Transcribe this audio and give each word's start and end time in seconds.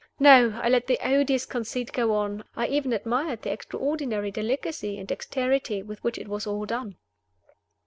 No! 0.19 0.59
I 0.63 0.67
let 0.67 0.87
the 0.87 0.97
odious 1.07 1.45
conceit 1.45 1.91
go 1.93 2.15
on; 2.15 2.43
I 2.55 2.65
even 2.65 2.91
admired 2.91 3.43
the 3.43 3.51
extraordinary 3.51 4.31
delicacy 4.31 4.97
and 4.97 5.07
dexterity 5.07 5.83
with 5.83 6.03
which 6.03 6.17
it 6.17 6.27
was 6.27 6.47
all 6.47 6.65
done. 6.65 6.95